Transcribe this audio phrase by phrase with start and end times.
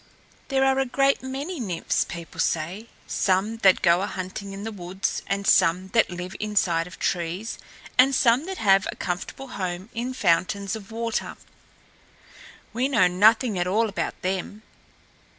[0.47, 4.71] "There are a great many Nymphs, people say; some that go a hunting in the
[4.71, 7.59] woods, and some that live inside of trees,
[7.99, 11.37] and some that have a comfortable home in fountains of water.
[12.73, 14.63] We know nothing at all about them.